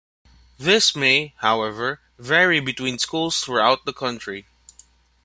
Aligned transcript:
This 0.57 0.95
may, 0.95 1.35
however, 1.41 1.99
vary 2.17 2.59
between 2.59 2.97
schools 2.97 3.39
throughout 3.41 3.85
the 3.85 3.93
country. 3.93 4.47